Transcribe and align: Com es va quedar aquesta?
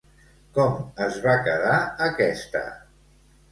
Com 0.55 0.79
es 1.09 1.19
va 1.27 1.35
quedar 1.49 1.77
aquesta? 2.09 2.65